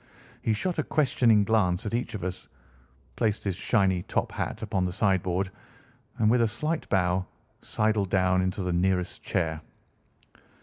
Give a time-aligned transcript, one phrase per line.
[0.41, 2.47] He shot a questioning glance at each of us,
[3.15, 5.51] placed his shiny top hat upon the sideboard,
[6.17, 7.27] and with a slight bow
[7.61, 9.61] sidled down into the nearest chair.